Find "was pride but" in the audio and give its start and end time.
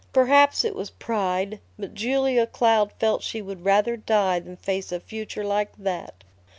0.75-1.93